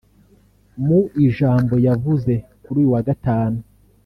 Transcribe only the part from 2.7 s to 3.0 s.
uyu